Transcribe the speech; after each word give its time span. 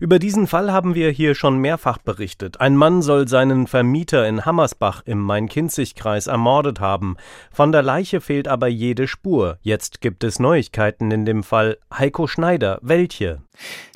Über 0.00 0.18
diesen 0.18 0.46
Fall 0.46 0.72
haben 0.72 0.94
wir 0.94 1.10
hier 1.10 1.34
schon 1.34 1.58
mehrfach 1.58 1.98
berichtet. 1.98 2.60
Ein 2.60 2.76
Mann 2.76 3.02
soll 3.02 3.28
seinen 3.28 3.66
Vermieter 3.66 4.26
in 4.26 4.44
Hammersbach 4.44 5.02
im 5.04 5.20
Main-Kinzig-Kreis 5.20 6.26
ermordet 6.26 6.80
haben. 6.80 7.16
Von 7.50 7.72
der 7.72 7.82
Leiche 7.82 8.20
fehlt 8.20 8.48
aber 8.48 8.68
jede 8.68 9.08
Spur. 9.08 9.58
Jetzt 9.62 10.00
gibt 10.00 10.24
es 10.24 10.38
Neuigkeiten 10.38 11.10
in 11.10 11.24
dem 11.24 11.42
Fall. 11.42 11.78
Heiko 11.92 12.26
Schneider, 12.26 12.78
welche? 12.82 13.40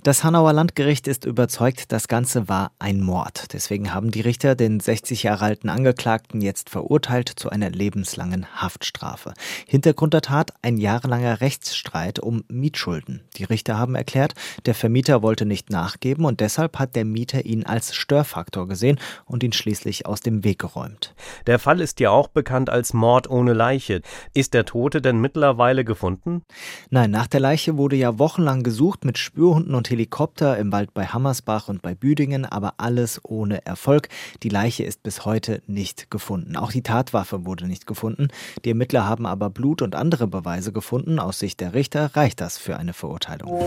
Das 0.03 0.25
Hanauer 0.25 0.55
Landgericht 0.55 1.07
ist 1.07 1.27
überzeugt, 1.27 1.93
das 1.93 2.09
Ganze 2.09 2.49
war 2.49 2.73
ein 2.79 3.03
Mord. 3.03 3.53
Deswegen 3.53 3.93
haben 3.93 4.11
die 4.11 4.23
Richter 4.23 4.55
den 4.55 4.81
60 4.81 5.25
Jahre 5.25 5.45
alten 5.45 5.69
Angeklagten 5.69 6.41
jetzt 6.41 6.71
verurteilt 6.71 7.29
zu 7.29 7.51
einer 7.51 7.69
lebenslangen 7.69 8.47
Haftstrafe. 8.61 9.35
Hintergrund 9.67 10.15
der 10.15 10.23
Tat 10.23 10.55
ein 10.63 10.79
jahrelanger 10.79 11.43
Rechtsstreit 11.43 12.19
um 12.19 12.45
Mietschulden. 12.49 13.23
Die 13.37 13.45
Richter 13.45 13.79
haben 13.79 13.95
erklärt, 13.95 14.35
der 14.65 14.75
Vermieter 14.75 15.23
wollte 15.23 15.45
nicht 15.45 15.70
nachgeben 15.71 16.25
und 16.25 16.41
deshalb 16.41 16.79
hat 16.79 16.95
der 16.95 17.05
Mieter 17.05 17.45
ihn 17.45 17.67
als 17.67 17.95
Störfaktor 17.95 18.69
gesehen 18.69 18.99
und 19.25 19.43
ihn 19.43 19.53
schließlich 19.53 20.07
aus 20.07 20.21
dem 20.21 20.45
Weg 20.45 20.61
geräumt. 20.61 21.15
Der 21.47 21.59
Fall 21.59 21.81
ist 21.81 22.01
ja 22.01 22.11
auch 22.11 22.29
bekannt 22.29 22.71
als 22.71 22.93
Mord 22.93 23.29
ohne 23.29 23.53
Leiche. 23.53 24.01
Ist 24.33 24.55
der 24.55 24.65
Tote 24.65 25.03
denn 25.03 25.21
mittlerweile 25.21 25.85
gefunden? 25.85 26.43
Nein, 26.91 27.11
nach 27.11 27.27
der 27.27 27.41
Leiche 27.41 27.77
wurde 27.77 27.97
ja 27.97 28.19
wochenlang 28.19 28.63
gesucht 28.63 29.05
mit 29.05 29.19
Spür 29.19 29.41
Spürhunden 29.41 29.75
und 29.75 29.89
Helikopter 29.89 30.59
im 30.59 30.71
Wald 30.71 30.93
bei 30.93 31.07
Hammersbach 31.07 31.69
und 31.69 31.81
bei 31.81 31.95
Büdingen, 31.95 32.45
aber 32.45 32.75
alles 32.77 33.21
ohne 33.25 33.65
Erfolg. 33.65 34.09
Die 34.43 34.51
Leiche 34.51 34.85
ist 34.85 35.03
bis 35.03 35.25
heute 35.25 35.63
nicht 35.67 36.11
gefunden. 36.11 36.57
Auch 36.57 36.71
die 36.71 36.83
Tatwaffe 36.83 37.47
wurde 37.47 37.67
nicht 37.67 37.87
gefunden. 37.87 38.29
Die 38.67 38.69
Ermittler 38.69 39.07
haben 39.07 39.25
aber 39.25 39.49
Blut 39.49 39.81
und 39.81 39.95
andere 39.95 40.27
Beweise 40.27 40.73
gefunden. 40.73 41.19
Aus 41.19 41.39
Sicht 41.39 41.61
der 41.61 41.73
Richter 41.73 42.15
reicht 42.17 42.43
das 42.43 42.59
für 42.59 42.77
eine 42.77 42.93
Verurteilung. 42.93 43.61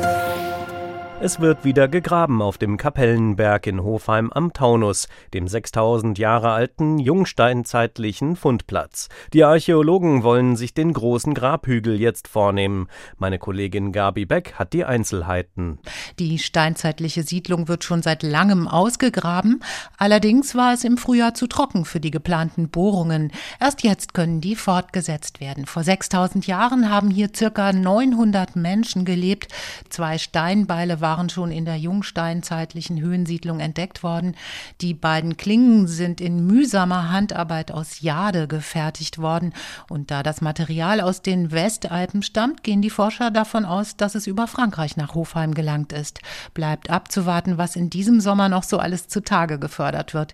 Es 1.21 1.39
wird 1.39 1.63
wieder 1.63 1.87
gegraben 1.87 2.41
auf 2.41 2.57
dem 2.57 2.75
Kapellenberg 2.75 3.67
in 3.67 3.81
Hofheim 3.81 4.31
am 4.33 4.51
Taunus, 4.51 5.07
dem 5.33 5.47
6000 5.47 6.17
Jahre 6.17 6.51
alten 6.51 6.99
jungsteinzeitlichen 6.99 8.35
Fundplatz. 8.35 9.07
Die 9.31 9.45
Archäologen 9.45 10.23
wollen 10.23 10.57
sich 10.57 10.73
den 10.73 10.91
großen 10.91 11.33
Grabhügel 11.33 12.01
jetzt 12.01 12.27
vornehmen. 12.27 12.87
Meine 13.17 13.39
Kollegin 13.39 13.93
Gabi 13.93 14.25
Beck 14.25 14.55
hat 14.55 14.73
die 14.73 14.83
Einzelheiten. 14.83 15.79
Die 16.19 16.39
steinzeitliche 16.39 17.23
Siedlung 17.23 17.69
wird 17.69 17.85
schon 17.85 18.01
seit 18.01 18.23
langem 18.23 18.67
ausgegraben. 18.67 19.63
Allerdings 19.97 20.55
war 20.55 20.73
es 20.73 20.83
im 20.83 20.97
Frühjahr 20.97 21.33
zu 21.35 21.47
trocken 21.47 21.85
für 21.85 22.01
die 22.01 22.11
geplanten 22.11 22.69
Bohrungen. 22.69 23.31
Erst 23.61 23.83
jetzt 23.83 24.13
können 24.13 24.41
die 24.41 24.55
fortgesetzt 24.55 25.39
werden. 25.39 25.67
Vor 25.67 25.83
6000 25.83 26.47
Jahren 26.47 26.89
haben 26.89 27.11
hier 27.11 27.29
circa 27.33 27.71
900 27.71 28.57
Menschen 28.57 29.05
gelebt. 29.05 29.47
Zwei 29.89 30.17
Steinbeile 30.17 30.99
waren 31.03 31.29
schon 31.29 31.51
in 31.51 31.65
der 31.65 31.75
jungsteinzeitlichen 31.75 32.99
Höhensiedlung 32.99 33.59
entdeckt 33.59 34.01
worden. 34.01 34.35
Die 34.81 34.95
beiden 34.95 35.37
Klingen 35.37 35.87
sind 35.87 36.19
in 36.19 36.47
mühsamer 36.47 37.11
Handarbeit 37.11 37.71
aus 37.71 38.01
Jade 38.01 38.47
gefertigt 38.47 39.19
worden. 39.19 39.53
Und 39.87 40.09
da 40.09 40.23
das 40.23 40.41
Material 40.41 40.99
aus 40.99 41.21
den 41.21 41.51
Westalpen 41.51 42.23
stammt, 42.23 42.63
gehen 42.63 42.81
die 42.81 42.89
Forscher 42.89 43.29
davon 43.29 43.65
aus, 43.65 43.97
dass 43.97 44.15
es 44.15 44.25
über 44.25 44.47
Frankreich 44.47 44.97
nach 44.97 45.13
Hofheim 45.13 45.53
gelangt 45.53 45.93
ist. 45.93 46.21
Bleibt 46.55 46.89
abzuwarten, 46.89 47.59
was 47.59 47.75
in 47.75 47.91
diesem 47.91 48.19
Sommer 48.19 48.49
noch 48.49 48.63
so 48.63 48.79
alles 48.79 49.07
zutage 49.07 49.59
gefördert 49.59 50.15
wird. 50.15 50.33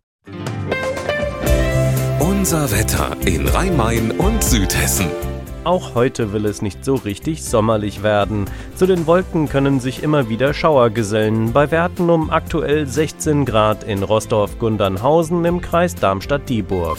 Unser 2.19 2.71
Wetter 2.71 3.17
in 3.25 3.47
Rhein-Main 3.47 4.11
und 4.11 4.43
Südhessen. 4.43 5.08
Auch 5.69 5.93
heute 5.93 6.33
will 6.33 6.47
es 6.47 6.63
nicht 6.63 6.83
so 6.83 6.95
richtig 6.95 7.43
sommerlich 7.43 8.02
werden. 8.02 8.45
Zu 8.73 8.87
den 8.87 9.05
Wolken 9.05 9.47
können 9.47 9.80
sich 9.80 10.02
immer 10.02 10.27
wieder 10.27 10.55
Schauer 10.55 10.89
gesellen, 10.89 11.53
bei 11.53 11.69
Werten 11.69 12.09
um 12.09 12.31
aktuell 12.31 12.87
16 12.87 13.45
Grad 13.45 13.83
in 13.83 14.02
Rostorf-Gundernhausen 14.02 15.45
im 15.45 15.61
Kreis 15.61 15.93
Darmstadt-Dieburg. 15.93 16.97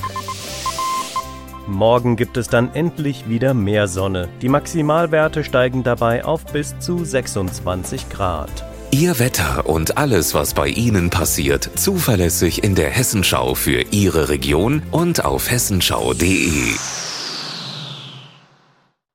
Morgen 1.66 2.14
gibt 2.14 2.36
es 2.36 2.46
dann 2.46 2.72
endlich 2.72 3.28
wieder 3.28 3.54
mehr 3.54 3.88
Sonne. 3.88 4.28
Die 4.40 4.48
Maximalwerte 4.48 5.42
steigen 5.42 5.82
dabei 5.82 6.24
auf 6.24 6.44
bis 6.46 6.78
zu 6.78 7.04
26 7.04 8.08
Grad. 8.08 8.64
Ihr 8.92 9.18
Wetter 9.18 9.68
und 9.68 9.98
alles, 9.98 10.32
was 10.32 10.54
bei 10.54 10.68
Ihnen 10.68 11.10
passiert, 11.10 11.68
zuverlässig 11.74 12.62
in 12.62 12.76
der 12.76 12.90
Hessenschau 12.90 13.56
für 13.56 13.82
Ihre 13.90 14.28
Region 14.28 14.82
und 14.92 15.24
auf 15.24 15.50
hessenschau.de. 15.50 16.76